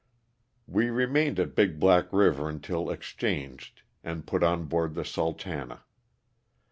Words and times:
We 0.65 0.89
remained 0.89 1.39
at 1.39 1.53
Big 1.53 1.79
Black 1.79 2.11
River 2.11 2.49
until 2.49 2.89
exchanged 2.89 3.83
and 4.03 4.25
put 4.25 4.41
on 4.41 4.65
board 4.65 4.95
the 4.95 5.05
'* 5.05 5.05
Sultana.'' 5.05 5.83